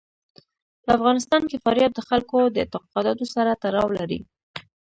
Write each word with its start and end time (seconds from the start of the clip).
په 0.83 0.89
افغانستان 0.97 1.41
کې 1.49 1.61
فاریاب 1.63 1.91
د 1.95 2.01
خلکو 2.09 2.37
د 2.47 2.55
اعتقاداتو 2.63 3.25
سره 3.35 3.51
تړاو 3.63 3.87
لري. 3.97 4.19